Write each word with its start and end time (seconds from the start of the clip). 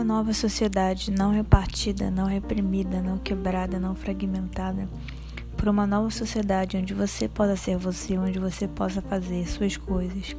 uma 0.00 0.04
nova 0.04 0.32
sociedade 0.32 1.10
não 1.10 1.30
repartida, 1.30 2.10
não 2.10 2.24
reprimida, 2.24 3.02
não 3.02 3.18
quebrada, 3.18 3.78
não 3.78 3.94
fragmentada. 3.94 4.88
Por 5.58 5.68
uma 5.68 5.86
nova 5.86 6.10
sociedade 6.10 6.78
onde 6.78 6.94
você 6.94 7.28
possa 7.28 7.54
ser 7.54 7.76
você, 7.76 8.16
onde 8.16 8.38
você 8.38 8.66
possa 8.66 9.02
fazer 9.02 9.46
suas 9.46 9.76
coisas, 9.76 10.34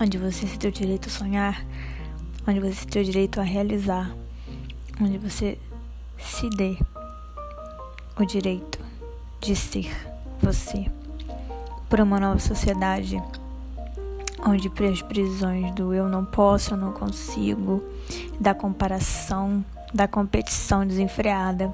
onde 0.00 0.16
você 0.16 0.46
se 0.46 0.58
tem 0.58 0.70
o 0.70 0.72
direito 0.72 1.08
a 1.08 1.10
sonhar, 1.10 1.66
onde 2.48 2.60
você 2.60 2.72
se 2.72 2.86
tem 2.86 3.02
o 3.02 3.04
direito 3.04 3.38
a 3.38 3.42
realizar, 3.42 4.10
onde 4.98 5.18
você 5.18 5.58
se 6.18 6.48
dê 6.56 6.78
o 8.18 8.24
direito 8.24 8.78
de 9.38 9.54
ser 9.54 9.90
você. 10.40 10.90
Por 11.90 12.00
uma 12.00 12.18
nova 12.18 12.38
sociedade 12.38 13.22
onde 14.46 14.70
as 14.90 15.02
prisões 15.02 15.74
do 15.74 15.92
eu 15.92 16.08
não 16.08 16.24
posso, 16.24 16.74
eu 16.74 16.78
não 16.78 16.92
consigo, 16.92 17.84
da 18.40 18.54
comparação, 18.54 19.62
da 19.92 20.08
competição 20.08 20.86
desenfreada, 20.86 21.72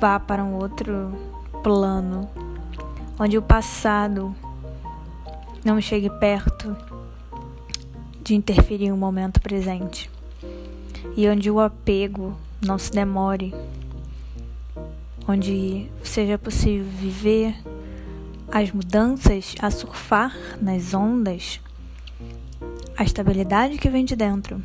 vá 0.00 0.18
para 0.18 0.42
um 0.42 0.54
outro 0.54 1.12
plano, 1.62 2.28
onde 3.16 3.38
o 3.38 3.42
passado 3.42 4.34
não 5.64 5.80
chegue 5.80 6.10
perto 6.18 6.76
de 8.20 8.34
interferir 8.34 8.90
no 8.90 8.96
momento 8.96 9.40
presente 9.40 10.10
e 11.16 11.28
onde 11.28 11.48
o 11.50 11.60
apego 11.60 12.36
não 12.60 12.76
se 12.76 12.90
demore, 12.90 13.54
onde 15.28 15.88
seja 16.02 16.36
possível 16.36 16.84
viver 16.84 17.54
as 18.50 18.72
mudanças, 18.72 19.54
a 19.60 19.70
surfar 19.70 20.36
nas 20.60 20.92
ondas, 20.92 21.60
a 22.96 23.04
estabilidade 23.04 23.78
que 23.78 23.88
vem 23.88 24.04
de 24.04 24.16
dentro 24.16 24.62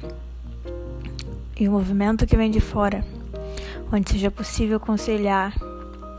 e 1.60 1.68
o 1.68 1.72
movimento 1.72 2.26
que 2.26 2.38
vem 2.38 2.52
de 2.52 2.60
fora, 2.60 3.04
onde 3.92 4.12
seja 4.12 4.30
possível 4.30 4.80
conciliar 4.80 5.54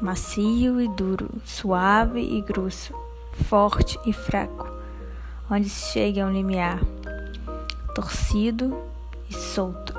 macio 0.01 0.81
e 0.81 0.89
duro, 0.89 1.31
suave 1.45 2.21
e 2.21 2.41
grosso, 2.41 2.95
forte 3.45 3.99
e 4.07 4.13
fraco, 4.13 4.69
onde 5.51 5.69
se 5.69 5.93
chegue 5.93 6.21
a 6.21 6.27
um 6.27 6.33
limiar 6.33 6.81
torcido 7.95 8.77
e 9.31 9.35
solto. 9.35 9.95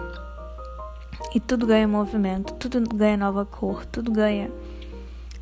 E 1.34 1.40
tudo 1.40 1.68
ganha 1.68 1.88
movimento, 1.88 2.54
tudo 2.56 2.82
ganha 2.96 3.18
nova 3.18 3.46
cor, 3.46 3.86
tudo 3.86 4.12
ganha 4.12 4.50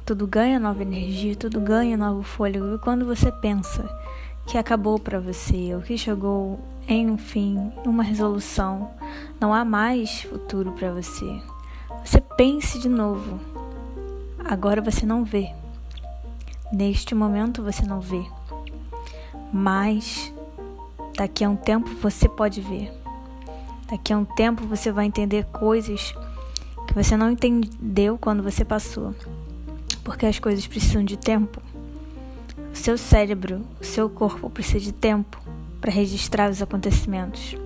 tudo 0.07 0.25
ganha 0.25 0.57
nova 0.57 0.81
energia, 0.83 1.35
tudo 1.35 1.59
ganha 1.59 1.97
novo 1.97 2.23
fôlego. 2.23 2.75
E 2.75 2.79
quando 2.79 3.05
você 3.05 3.29
pensa 3.29 3.83
que 4.47 4.57
acabou 4.57 4.97
para 4.97 5.19
você, 5.19 5.75
ou 5.75 5.81
que 5.81 5.97
chegou 5.97 6.57
em 6.87 7.11
um 7.11 7.17
fim, 7.17 7.71
uma 7.85 8.01
resolução, 8.01 8.89
não 9.39 9.53
há 9.53 9.65
mais 9.65 10.21
futuro 10.21 10.71
para 10.71 10.93
você. 10.93 11.25
Você 12.03 12.21
pense 12.37 12.79
de 12.79 12.87
novo. 12.87 13.39
Agora 14.39 14.81
você 14.81 15.05
não 15.05 15.25
vê. 15.25 15.53
Neste 16.71 17.13
momento 17.13 17.61
você 17.61 17.85
não 17.85 17.99
vê. 17.99 18.25
Mas 19.51 20.33
daqui 21.17 21.43
a 21.43 21.49
um 21.49 21.57
tempo 21.57 21.89
você 22.01 22.29
pode 22.29 22.61
ver. 22.61 22.91
Daqui 23.89 24.13
a 24.13 24.17
um 24.17 24.25
tempo 24.25 24.65
você 24.65 24.91
vai 24.91 25.05
entender 25.05 25.45
coisas 25.47 26.15
que 26.87 26.93
você 26.93 27.17
não 27.17 27.29
entendeu 27.29 28.17
quando 28.17 28.41
você 28.41 28.63
passou 28.63 29.13
porque 30.07 30.25
as 30.25 30.39
coisas 30.39 30.65
precisam 30.65 31.03
de 31.03 31.17
tempo. 31.17 31.61
Seu 32.77 32.97
cérebro, 32.97 33.65
seu 33.81 34.09
corpo 34.09 34.49
precisa 34.49 34.79
de 34.79 34.93
tempo 34.93 35.41
para 35.81 35.91
registrar 35.91 36.49
os 36.49 36.61
acontecimentos. 36.61 37.57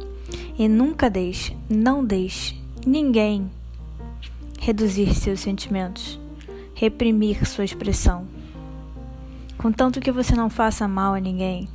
E 0.58 0.68
nunca 0.68 1.12
deixe, 1.12 1.56
não 1.70 2.04
deixe 2.04 2.60
ninguém 2.88 3.52
reduzir 4.60 5.14
seus 5.14 5.42
sentimentos, 5.42 6.20
reprimir 6.74 7.46
sua 7.46 7.66
expressão. 7.66 8.26
Contanto 9.60 10.00
que 10.00 10.12
você 10.12 10.34
não 10.34 10.50
faça 10.50 10.88
mal 10.88 11.14
a 11.14 11.20
ninguém, 11.20 11.70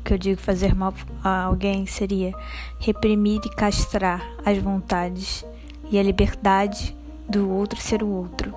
o 0.00 0.02
que 0.04 0.12
eu 0.12 0.18
digo 0.18 0.40
fazer 0.40 0.74
mal 0.74 0.92
a 1.24 1.44
alguém 1.44 1.86
seria 1.86 2.34
reprimir 2.78 3.40
e 3.46 3.54
castrar 3.54 4.20
as 4.44 4.58
vontades 4.58 5.42
e 5.90 5.98
a 5.98 6.02
liberdade 6.02 6.94
do 7.26 7.48
outro 7.48 7.80
ser 7.80 8.02
o 8.02 8.08
outro. 8.08 8.52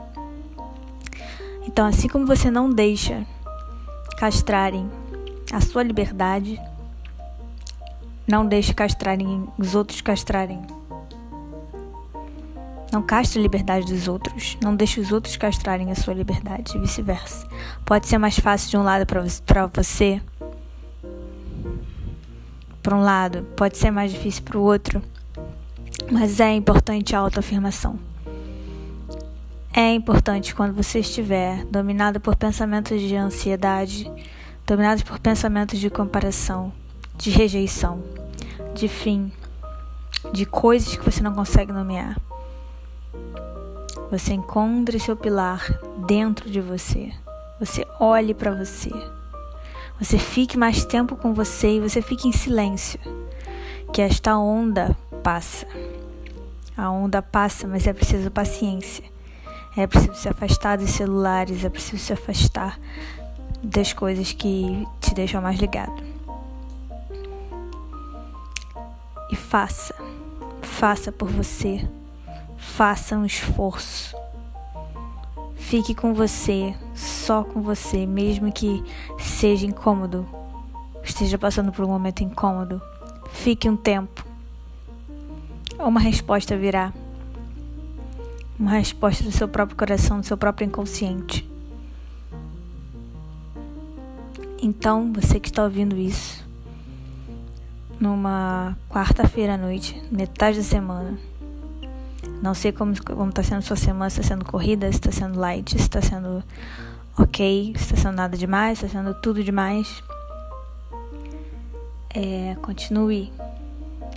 Então, 1.65 1.85
assim 1.85 2.09
como 2.09 2.25
você 2.25 2.51
não 2.51 2.69
deixa 2.69 3.25
castrarem 4.23 4.89
a 5.51 5.59
sua 5.59 5.83
liberdade, 5.83 6.57
não 8.25 8.45
deixe 8.45 8.73
castrarem 8.73 9.49
os 9.57 9.75
outros 9.75 9.99
castrarem. 9.99 10.61
Não 12.89 13.01
castre 13.01 13.37
a 13.37 13.41
liberdade 13.41 13.85
dos 13.85 14.07
outros. 14.07 14.57
Não 14.63 14.77
deixe 14.77 15.01
os 15.01 15.11
outros 15.11 15.35
castrarem 15.35 15.91
a 15.91 15.95
sua 15.95 16.13
liberdade 16.13 16.71
e 16.73 16.79
vice-versa. 16.79 17.45
Pode 17.83 18.07
ser 18.07 18.17
mais 18.17 18.39
fácil 18.39 18.69
de 18.69 18.77
um 18.77 18.83
lado 18.83 19.05
para 19.05 19.67
você. 19.67 20.21
Para 22.81 22.95
um 22.95 23.01
lado, 23.01 23.43
pode 23.57 23.77
ser 23.77 23.91
mais 23.91 24.09
difícil 24.09 24.43
para 24.43 24.57
o 24.57 24.61
outro. 24.61 25.01
Mas 26.09 26.39
é 26.39 26.53
importante 26.53 27.13
a 27.13 27.19
autoafirmação. 27.19 27.99
É 29.75 29.91
importante 29.91 30.53
quando 30.53 30.75
você 30.75 30.99
estiver 30.99 31.65
dominado 31.65 32.19
por 32.19 32.35
pensamentos 32.35 33.01
de 33.01 33.15
ansiedade, 33.15 34.11
dominado 34.67 35.03
por 35.03 35.17
pensamentos 35.17 35.79
de 35.79 35.89
comparação, 35.89 36.71
de 37.15 37.31
rejeição, 37.31 38.03
de 38.75 38.87
fim, 38.87 39.31
de 40.31 40.45
coisas 40.45 40.95
que 40.95 41.03
você 41.03 41.23
não 41.23 41.33
consegue 41.33 41.73
nomear. 41.73 42.15
Você 44.11 44.35
encontre 44.35 44.99
seu 44.99 45.15
pilar 45.15 45.67
dentro 46.05 46.51
de 46.51 46.61
você. 46.61 47.11
Você 47.59 47.83
olhe 47.99 48.35
para 48.35 48.53
você. 48.53 48.91
Você 49.99 50.19
fique 50.19 50.55
mais 50.55 50.85
tempo 50.85 51.15
com 51.15 51.33
você 51.33 51.77
e 51.77 51.79
você 51.79 51.99
fique 51.99 52.27
em 52.27 52.31
silêncio. 52.31 52.99
Que 53.91 54.03
esta 54.03 54.37
onda 54.37 54.95
passa. 55.23 55.65
A 56.77 56.91
onda 56.91 57.23
passa, 57.23 57.67
mas 57.67 57.87
é 57.87 57.93
preciso 57.93 58.29
paciência. 58.29 59.12
É 59.75 59.87
preciso 59.87 60.13
se 60.13 60.29
afastar 60.29 60.77
dos 60.77 60.91
celulares, 60.91 61.63
é 61.65 61.69
preciso 61.69 61.97
se 61.97 62.13
afastar 62.13 62.79
das 63.63 63.91
coisas 63.91 64.31
que 64.31 64.87
te 65.01 65.15
deixam 65.15 65.41
mais 65.41 65.59
ligado. 65.59 66.03
E 69.31 69.35
faça, 69.35 69.95
faça 70.61 71.11
por 71.11 71.27
você, 71.29 71.89
faça 72.55 73.17
um 73.17 73.25
esforço. 73.25 74.15
Fique 75.55 75.95
com 75.95 76.13
você, 76.13 76.75
só 76.93 77.43
com 77.43 77.61
você, 77.61 78.05
mesmo 78.05 78.51
que 78.51 78.83
seja 79.17 79.65
incômodo, 79.65 80.27
esteja 81.03 81.37
passando 81.37 81.71
por 81.71 81.83
um 81.83 81.87
momento 81.87 82.21
incômodo. 82.21 82.79
Fique 83.31 83.67
um 83.67 83.75
tempo. 83.75 84.23
Uma 85.79 85.99
resposta 85.99 86.55
virá 86.55 86.93
uma 88.59 88.71
resposta 88.71 89.23
do 89.23 89.31
seu 89.31 89.47
próprio 89.47 89.77
coração, 89.77 90.19
do 90.19 90.25
seu 90.25 90.37
próprio 90.37 90.65
inconsciente. 90.65 91.49
Então, 94.61 95.11
você 95.11 95.39
que 95.39 95.49
está 95.49 95.63
ouvindo 95.63 95.97
isso, 95.97 96.43
numa 97.99 98.77
quarta-feira 98.89 99.55
à 99.55 99.57
noite, 99.57 100.01
metade 100.09 100.57
da 100.57 100.63
semana, 100.63 101.17
não 102.41 102.53
sei 102.53 102.71
como 102.71 102.93
está 102.93 103.43
sendo 103.43 103.61
sua 103.61 103.75
semana, 103.75 104.09
se 104.09 104.21
está 104.21 104.35
sendo 104.35 104.45
corrida, 104.45 104.89
se 104.91 104.97
está 104.97 105.11
sendo 105.11 105.39
light, 105.39 105.71
se 105.71 105.77
está 105.77 106.01
sendo 106.01 106.43
ok, 107.17 107.73
se 107.75 107.83
está 107.83 107.95
sendo 107.97 108.15
nada 108.15 108.37
demais, 108.37 108.79
se 108.79 108.85
está 108.85 108.99
sendo 108.99 109.13
tudo 109.15 109.43
demais. 109.43 110.01
É, 112.13 112.55
continue, 112.61 113.33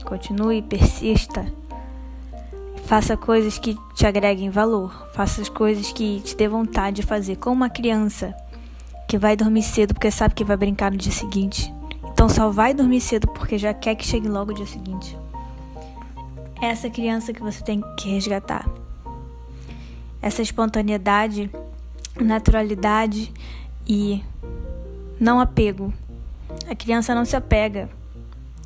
continue, 0.05 0.63
persista 0.63 1.51
Faça 2.87 3.17
coisas 3.17 3.59
que 3.59 3.77
te 3.95 4.07
agreguem 4.07 4.49
valor. 4.49 5.09
Faça 5.13 5.43
as 5.43 5.49
coisas 5.49 5.91
que 5.91 6.21
te 6.21 6.37
dê 6.37 6.47
vontade 6.47 6.97
de 6.97 7.03
fazer. 7.03 7.35
Como 7.35 7.57
uma 7.57 7.69
criança 7.69 8.33
que 9.09 9.19
vai 9.19 9.35
dormir 9.35 9.65
cedo 9.65 9.93
porque 9.93 10.09
sabe 10.09 10.37
que 10.37 10.45
vai 10.45 10.57
brincar 10.57 10.93
no 10.93 10.97
dia 10.97 11.11
seguinte. 11.11 11.75
Então 12.13 12.29
só 12.29 12.49
vai 12.49 12.73
dormir 12.73 13.01
cedo 13.01 13.27
porque 13.27 13.59
já 13.59 13.75
quer 13.75 13.97
que 13.97 14.07
chegue 14.07 14.29
logo 14.29 14.53
o 14.53 14.55
dia 14.55 14.67
seguinte. 14.67 15.19
Essa 16.63 16.89
criança 16.89 17.33
que 17.33 17.43
você 17.43 17.61
tem 17.61 17.83
que 17.99 18.09
resgatar. 18.09 18.65
Essa 20.23 20.41
espontaneidade, 20.41 21.51
naturalidade 22.21 23.33
e 23.85 24.23
não 25.19 25.41
apego. 25.41 25.93
A 26.71 26.75
criança 26.77 27.17
não 27.17 27.25
se 27.25 27.35
apega 27.35 27.91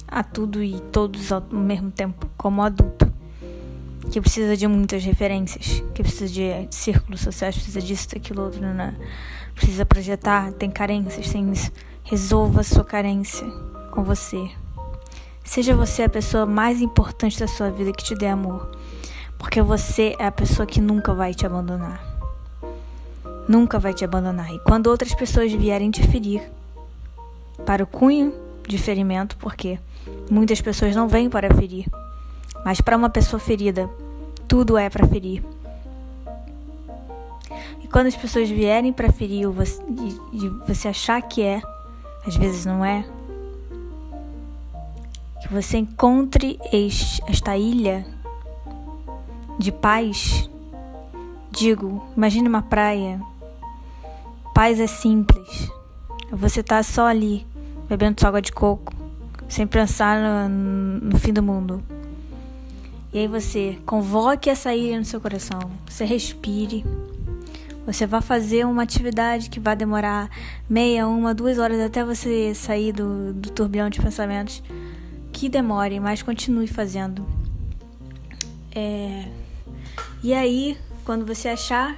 a 0.07 0.23
tudo 0.23 0.63
e 0.63 0.79
todos 0.93 1.33
ao 1.33 1.41
mesmo 1.51 1.91
tempo, 1.91 2.29
como 2.37 2.61
adulto 2.61 3.10
que 4.11 4.21
precisa 4.21 4.57
de 4.57 4.67
muitas 4.67 5.05
referências, 5.05 5.83
que 5.95 6.03
precisa 6.03 6.33
de 6.33 6.69
círculos 6.71 7.21
sociais, 7.21 7.55
precisa 7.55 7.81
disso, 7.81 8.09
daquilo, 8.11 8.43
outro, 8.43 8.61
né? 8.61 8.97
precisa 9.55 9.85
projetar, 9.87 10.53
tem 10.53 10.71
carências, 10.71 11.31
tem 11.31 11.53
isso. 11.53 11.71
Resolva 12.03 12.61
a 12.61 12.65
sua 12.65 12.85
carência 12.85 13.47
com 13.93 14.03
você. 14.03 14.51
Seja 15.45 15.75
você 15.75 16.03
a 16.03 16.09
pessoa 16.09 16.47
mais 16.47 16.81
importante 16.81 17.39
da 17.39 17.47
sua 17.47 17.71
vida 17.71 17.93
que 17.93 18.03
te 18.03 18.15
dê 18.15 18.27
amor. 18.27 18.71
Porque 19.39 19.63
você 19.63 20.15
é 20.19 20.27
a 20.27 20.33
pessoa 20.33 20.67
que 20.67 20.81
nunca 20.81 21.15
vai 21.15 21.33
te 21.33 21.47
abandonar. 21.47 22.03
Nunca 23.49 23.79
vai 23.79 23.95
te 23.95 24.05
abandonar. 24.05 24.53
E 24.53 24.59
quando 24.61 24.89
outras 24.89 25.15
pessoas 25.15 25.53
vierem 25.53 25.91
te 25.91 26.07
ferir, 26.07 26.43
para 27.65 27.85
o 27.85 27.87
cunho 27.87 28.35
de 28.67 28.79
ferimento, 28.79 29.37
porque 29.37 29.79
muitas 30.31 30.61
pessoas 30.61 30.95
não 30.95 31.09
vêm 31.09 31.29
para 31.29 31.55
ferir, 31.55 31.87
mas 32.65 32.81
para 32.81 32.97
uma 32.97 33.11
pessoa 33.11 33.41
ferida, 33.41 33.89
tudo 34.47 34.77
é 34.77 34.91
para 34.91 35.07
ferir. 35.07 35.43
E 37.83 37.89
quando 37.89 38.07
as 38.07 38.17
pessoas 38.17 38.49
vierem 38.49 38.93
para 38.93 39.13
ferir 39.13 39.49
você, 39.49 39.83
e, 40.33 40.49
você 40.67 40.89
achar 40.89 41.21
que 41.23 41.43
é, 41.43 41.63
às 42.27 42.37
vezes 42.37 42.67
não 42.67 42.85
é, 42.85 43.05
que 45.41 45.49
você 45.53 45.79
encontre 45.79 46.59
este, 46.73 47.23
esta 47.29 47.57
ilha 47.57 48.05
de 49.59 49.71
paz. 49.71 50.49
Digo, 51.51 52.05
imagine 52.17 52.49
uma 52.49 52.63
praia. 52.63 53.21
Paz 54.55 54.81
é 54.81 54.87
simples. 54.87 55.71
Você 56.33 56.63
tá 56.63 56.83
só 56.83 57.07
ali, 57.07 57.47
bebendo 57.89 58.21
sua 58.21 58.29
água 58.29 58.43
de 58.43 58.53
coco, 58.53 58.93
sem 59.49 59.67
pensar 59.67 60.49
no, 60.49 61.09
no 61.11 61.19
fim 61.19 61.33
do 61.33 61.43
mundo. 61.43 61.83
E 63.13 63.19
aí 63.19 63.27
você 63.27 63.79
convoque 63.85 64.49
essa 64.49 64.75
ilha 64.75 64.99
no 64.99 65.05
seu 65.05 65.21
coração. 65.21 65.59
Você 65.89 66.05
respire. 66.05 66.85
Você 67.85 68.07
vai 68.07 68.21
fazer 68.21 68.65
uma 68.67 68.83
atividade 68.83 69.51
que 69.51 69.59
vai 69.59 69.75
demorar 69.75 70.31
meia, 70.69 71.09
uma, 71.09 71.35
duas 71.35 71.59
horas 71.59 71.81
até 71.81 72.05
você 72.05 72.55
sair 72.55 72.93
do, 72.93 73.33
do 73.33 73.51
turbilhão 73.51 73.91
de 73.91 74.01
pensamentos. 74.01 74.63
Que 75.33 75.49
demore, 75.49 75.99
mas 75.99 76.23
continue 76.23 76.69
fazendo. 76.69 77.27
É... 78.73 79.27
E 80.23 80.33
aí, 80.33 80.77
quando 81.05 81.27
você 81.27 81.49
achar 81.49 81.97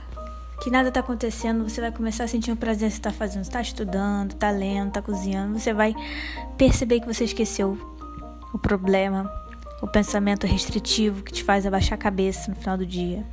que 0.63 0.71
nada 0.71 0.89
está 0.89 1.01
acontecendo, 1.01 1.69
você 1.69 1.81
vai 1.81 1.91
começar 1.91 2.25
a 2.25 2.29
sentir 2.29 2.53
um 2.53 2.57
prazer 2.57 2.89
que 2.89 2.95
você 2.95 3.01
está 3.01 3.11
fazendo. 3.11 3.43
Está 3.43 3.61
estudando, 3.61 4.31
está 4.33 4.51
lendo, 4.51 4.89
está 4.89 5.03
cozinhando. 5.03 5.59
Você 5.59 5.75
vai 5.75 5.95
perceber 6.57 7.01
que 7.01 7.07
você 7.07 7.25
esqueceu 7.25 7.77
o 8.55 8.59
problema, 8.59 9.31
o 9.83 9.87
pensamento 9.89 10.47
restritivo 10.47 11.25
que 11.25 11.33
te 11.33 11.43
faz 11.43 11.67
abaixar 11.67 11.99
a 11.99 12.01
cabeça 12.01 12.49
no 12.49 12.57
final 12.57 12.79
do 12.79 12.87
dia. 12.87 13.27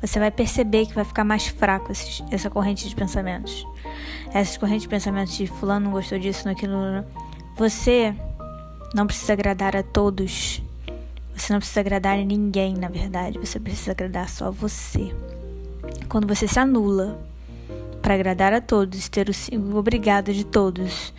Você 0.00 0.20
vai 0.20 0.30
perceber 0.30 0.86
que 0.86 0.94
vai 0.94 1.04
ficar 1.04 1.24
mais 1.24 1.48
fraco 1.48 1.90
esse, 1.90 2.22
essa 2.30 2.48
corrente 2.48 2.88
de 2.88 2.94
pensamentos. 2.94 3.66
Essas 4.32 4.56
correntes 4.56 4.82
de 4.82 4.88
pensamentos 4.88 5.36
de 5.36 5.46
fulano 5.48 5.86
não 5.86 5.92
gostou 5.92 6.18
disso, 6.18 6.46
naquilo. 6.46 7.04
Você 7.56 8.14
não 8.94 9.06
precisa 9.06 9.32
agradar 9.32 9.74
a 9.74 9.82
todos. 9.82 10.62
Você 11.34 11.52
não 11.52 11.58
precisa 11.58 11.80
agradar 11.80 12.18
a 12.18 12.24
ninguém, 12.24 12.74
na 12.74 12.88
verdade. 12.88 13.38
Você 13.38 13.58
precisa 13.58 13.90
agradar 13.90 14.28
só 14.28 14.46
a 14.46 14.50
você. 14.50 15.12
Quando 16.08 16.28
você 16.28 16.46
se 16.46 16.58
anula 16.58 17.18
para 18.00 18.14
agradar 18.14 18.52
a 18.52 18.60
todos, 18.60 19.08
ter 19.08 19.28
o, 19.28 19.34
sim, 19.34 19.56
o 19.56 19.76
obrigado 19.76 20.32
de 20.32 20.44
todos 20.44 21.12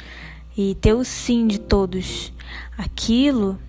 e 0.56 0.76
ter 0.76 0.94
o 0.94 1.04
sim 1.04 1.46
de 1.48 1.60
todos, 1.60 2.32
aquilo 2.78 3.60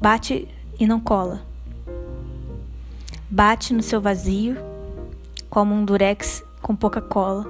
bate 0.00 0.48
e 0.78 0.86
não 0.86 0.98
cola. 0.98 1.42
Bate 3.28 3.74
no 3.74 3.82
seu 3.82 4.00
vazio 4.00 4.56
como 5.48 5.74
um 5.74 5.84
durex 5.84 6.42
com 6.62 6.74
pouca 6.74 7.00
cola 7.00 7.46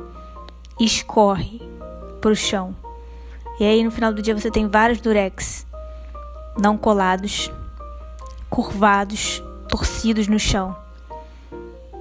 e 0.78 0.84
escorre 0.84 1.60
para 2.20 2.30
o 2.30 2.36
chão. 2.36 2.74
E 3.58 3.64
aí 3.64 3.84
no 3.84 3.90
final 3.90 4.12
do 4.12 4.20
dia 4.20 4.38
você 4.38 4.50
tem 4.50 4.66
vários 4.66 5.00
durex 5.00 5.66
não 6.58 6.76
colados, 6.76 7.50
curvados, 8.48 9.42
torcidos 9.68 10.26
no 10.26 10.38
chão 10.38 10.76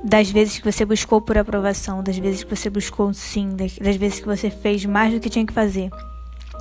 das 0.04 0.32
vezes 0.32 0.58
que 0.58 0.72
você 0.72 0.86
buscou 0.86 1.22
por 1.22 1.38
aprovação, 1.38 2.02
das 2.02 2.18
vezes 2.18 2.44
que 2.44 2.56
você 2.56 2.70
buscou 2.70 3.14
sim, 3.14 3.56
das, 3.56 3.78
das 3.78 3.96
vezes 3.98 4.20
que 4.20 4.26
você 4.26 4.50
fez 4.50 4.86
mais 4.86 5.14
do 5.14 5.20
que 5.20 5.30
tinha 5.30 5.46
que 5.46 5.54
fazer, 5.54 5.90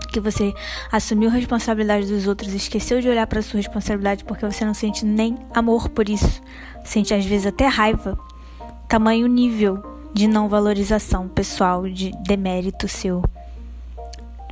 que 0.09 0.21
você 0.21 0.55
assumiu 0.91 1.31
responsabilidade 1.31 2.07
dos 2.07 2.27
outros, 2.27 2.53
esqueceu 2.53 3.01
de 3.01 3.09
olhar 3.09 3.27
para 3.27 3.43
sua 3.43 3.59
responsabilidade 3.59 4.25
porque 4.25 4.45
você 4.45 4.65
não 4.65 4.75
sente 4.75 5.05
nem 5.05 5.37
amor 5.55 5.89
por 5.89 6.09
isso, 6.09 6.43
sente 6.85 7.15
às 7.15 7.25
vezes 7.25 7.47
até 7.47 7.67
raiva, 7.67 8.19
tamanho 8.89 9.27
nível 9.27 9.83
de 10.13 10.27
não 10.27 10.49
valorização 10.49 11.29
pessoal, 11.29 11.89
de 11.89 12.11
demérito 12.27 12.89
seu. 12.89 13.23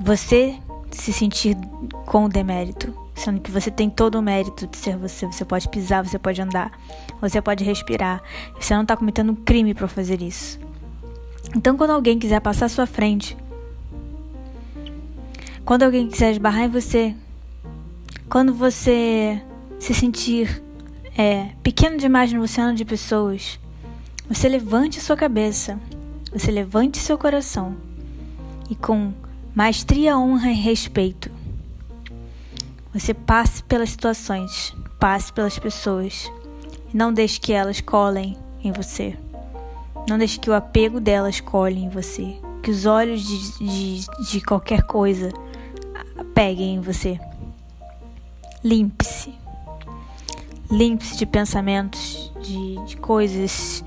Você 0.03 0.56
se 0.91 1.12
sentir 1.12 1.56
com 2.05 2.29
demérito, 2.29 2.94
sendo 3.14 3.41
que 3.41 3.50
você 3.50 3.70
tem 3.70 3.88
todo 3.88 4.17
o 4.17 4.23
mérito 4.23 4.67
de 4.67 4.76
ser 4.76 4.97
você. 4.97 5.26
Você 5.26 5.44
pode 5.44 5.69
pisar, 5.69 6.05
você 6.05 6.19
pode 6.19 6.41
andar, 6.41 6.70
você 7.20 7.41
pode 7.41 7.64
respirar. 7.64 8.23
Você 8.58 8.75
não 8.75 8.82
está 8.82 8.97
cometendo 8.97 9.32
um 9.32 9.35
crime 9.35 9.75
para 9.75 9.88
fazer 9.88 10.23
isso. 10.23 10.58
Então, 11.55 11.76
quando 11.76 11.91
alguém 11.91 12.19
quiser 12.19 12.41
passar 12.41 12.67
à 12.67 12.69
sua 12.69 12.87
frente, 12.87 13.37
quando 15.66 15.82
alguém 15.82 16.08
quiser 16.08 16.30
esbarrar 16.30 16.62
em 16.62 16.70
você, 16.70 17.14
quando 18.30 18.54
você 18.54 19.42
se 19.78 19.92
sentir 19.92 20.62
é, 21.18 21.50
pequeno 21.62 21.98
demais 21.98 22.32
no 22.32 22.40
oceano 22.40 22.74
de 22.74 22.84
pessoas, 22.86 23.60
você 24.26 24.48
levante 24.48 24.98
sua 25.00 25.16
cabeça, 25.16 25.78
você 26.32 26.50
levante 26.50 26.96
seu 26.98 27.18
coração 27.18 27.76
e 28.70 28.74
com 28.74 29.12
maestria, 29.54 30.16
honra 30.16 30.50
e 30.50 30.54
respeito 30.54 31.30
você 32.98 33.12
passe 33.12 33.62
pelas 33.62 33.90
situações, 33.90 34.74
passe 34.98 35.30
pelas 35.30 35.58
pessoas. 35.58 36.32
E 36.90 36.96
não 36.96 37.12
deixe 37.12 37.38
que 37.38 37.52
elas 37.52 37.78
colhem 37.78 38.38
em 38.64 38.72
você. 38.72 39.14
Não 40.08 40.16
deixe 40.16 40.40
que 40.40 40.48
o 40.48 40.54
apego 40.54 40.98
delas 40.98 41.38
colhe 41.38 41.84
em 41.84 41.90
você. 41.90 42.36
Que 42.62 42.70
os 42.70 42.86
olhos 42.86 43.20
de, 43.20 43.58
de, 43.58 44.06
de 44.30 44.40
qualquer 44.40 44.82
coisa 44.84 45.28
peguem 46.36 46.74
em 46.74 46.80
você. 46.82 47.18
Limpe-se. 48.62 49.32
Limpe-se 50.70 51.16
de 51.16 51.24
pensamentos, 51.24 52.30
de, 52.42 52.84
de 52.84 52.96
coisas, 52.98 53.82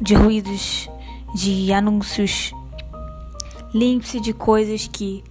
de 0.00 0.14
ruídos, 0.14 0.88
de 1.34 1.72
anúncios. 1.72 2.52
Limpe-se 3.74 4.20
de 4.20 4.32
coisas 4.32 4.86
que 4.86 5.24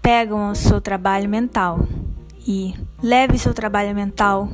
pegam 0.00 0.50
o 0.50 0.54
seu 0.54 0.80
trabalho 0.80 1.28
mental 1.28 1.86
e 2.48 2.74
leve 3.02 3.38
seu 3.38 3.52
trabalho 3.52 3.94
mental 3.94 4.48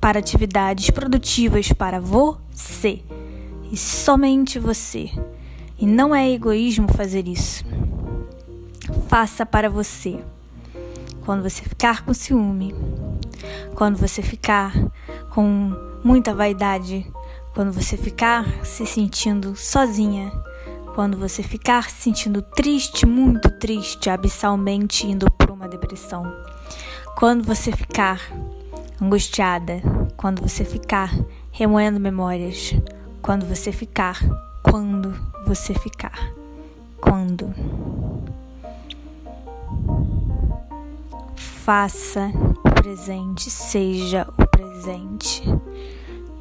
para 0.00 0.18
atividades 0.18 0.90
produtivas 0.90 1.72
para 1.72 2.00
você 2.00 3.00
e 3.70 3.76
somente 3.76 4.58
você. 4.58 5.08
E 5.78 5.86
não 5.86 6.12
é 6.12 6.28
egoísmo 6.28 6.88
fazer 6.88 7.28
isso. 7.28 7.64
Faça 9.06 9.46
para 9.46 9.70
você. 9.70 10.20
Quando 11.28 11.42
você 11.42 11.62
ficar 11.62 12.06
com 12.06 12.14
ciúme, 12.14 12.74
quando 13.74 13.98
você 13.98 14.22
ficar 14.22 14.72
com 15.28 15.76
muita 16.02 16.34
vaidade, 16.34 17.06
quando 17.52 17.70
você 17.70 17.98
ficar 17.98 18.46
se 18.64 18.86
sentindo 18.86 19.54
sozinha, 19.54 20.32
quando 20.94 21.18
você 21.18 21.42
ficar 21.42 21.90
se 21.90 22.04
sentindo 22.04 22.40
triste, 22.40 23.04
muito 23.04 23.50
triste, 23.50 24.08
abissalmente 24.08 25.06
indo 25.06 25.30
por 25.32 25.50
uma 25.50 25.68
depressão 25.68 26.24
quando 27.14 27.44
você 27.44 27.72
ficar 27.72 28.22
angustiada, 28.98 29.82
quando 30.16 30.40
você 30.40 30.64
ficar 30.64 31.14
remoendo 31.52 32.00
memórias, 32.00 32.72
quando 33.20 33.44
você 33.44 33.70
ficar, 33.70 34.18
quando 34.62 35.14
você 35.46 35.74
ficar, 35.74 36.32
quando. 36.98 37.97
Faça 41.68 42.32
o 42.64 42.70
presente, 42.70 43.50
seja 43.50 44.26
o 44.38 44.46
presente, 44.46 45.42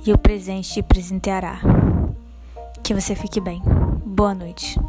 e 0.06 0.14
o 0.14 0.18
presente 0.18 0.76
te 0.76 0.82
presenteará. 0.82 1.60
Que 2.82 2.94
você 2.94 3.14
fique 3.14 3.42
bem. 3.42 3.62
Boa 4.06 4.34
noite. 4.34 4.80